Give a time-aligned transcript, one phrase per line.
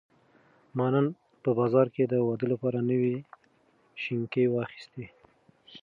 [0.77, 1.07] ما نن
[1.43, 3.15] په بازار کې د واده لپاره نوې
[4.01, 5.05] شینکۍ واخیستې.